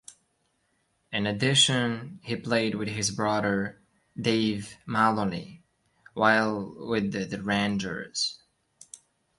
[1.11, 3.79] In addition, he played with his brother
[4.19, 5.61] Dave Maloney
[6.15, 8.39] while with the Rangers.